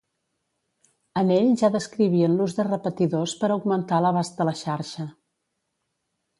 En 1.21 1.33
ell 1.35 1.49
ja 1.63 1.69
descrivien 1.75 2.33
l'ús 2.39 2.57
de 2.61 2.67
repetidors 2.69 3.37
per 3.43 3.53
augmentar 3.59 4.03
l'abast 4.07 4.41
de 4.43 4.51
la 4.51 4.59
xarxa. 4.65 5.09